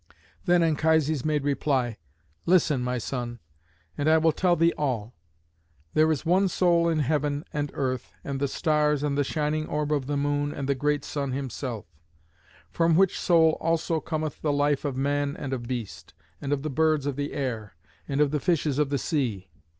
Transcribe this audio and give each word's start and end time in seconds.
Then 0.45 0.63
Anchises 0.63 1.23
made 1.23 1.43
reply: 1.43 1.97
"Listen, 2.47 2.81
my 2.81 2.97
son, 2.97 3.39
and 3.95 4.09
I 4.09 4.17
will 4.17 4.31
tell 4.31 4.55
thee 4.55 4.73
all. 4.75 5.13
There 5.93 6.11
is 6.11 6.25
one 6.25 6.47
soul 6.47 6.89
in 6.89 7.01
heaven 7.01 7.45
and 7.53 7.69
earth 7.75 8.11
and 8.23 8.39
the 8.39 8.47
stars 8.47 9.03
and 9.03 9.15
the 9.15 9.23
shining 9.23 9.67
orb 9.67 9.91
of 9.93 10.07
the 10.07 10.17
moon 10.17 10.53
and 10.55 10.67
the 10.67 10.73
great 10.73 11.05
sun 11.05 11.33
himself; 11.33 11.85
from 12.71 12.95
which 12.95 13.19
soul 13.19 13.59
also 13.61 13.99
cometh 13.99 14.41
the 14.41 14.51
life 14.51 14.85
of 14.85 14.97
man 14.97 15.37
and 15.37 15.53
of 15.53 15.67
beast, 15.67 16.15
and 16.41 16.51
of 16.51 16.63
the 16.63 16.71
birds 16.71 17.05
of 17.05 17.15
the 17.15 17.33
air, 17.33 17.75
and 18.07 18.21
of 18.21 18.31
the 18.31 18.39
fishes 18.39 18.79
of 18.79 18.89
the 18.89 18.97
sea. 18.97 19.51